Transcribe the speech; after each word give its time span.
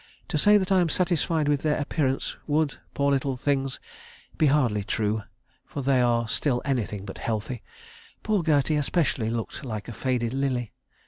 To 0.29 0.37
say 0.39 0.57
that 0.57 0.71
I 0.71 0.79
am 0.81 0.89
satisfied 0.89 1.47
with 1.47 1.61
their 1.61 1.79
appearance 1.79 2.35
would, 2.47 2.79
poor 2.95 3.11
little 3.11 3.37
things, 3.37 3.79
be 4.35 4.47
hardly 4.47 4.83
true, 4.83 5.21
for 5.63 5.83
they 5.83 6.01
are 6.01 6.27
still 6.27 6.59
anything 6.65 7.05
but 7.05 7.19
healthy 7.19 7.61
poor 8.23 8.41
Gertie 8.41 8.77
especially 8.77 9.29
looking 9.29 9.69
like 9.69 9.87
a 9.87 9.93
faded 9.93 10.33
lily. 10.33 10.73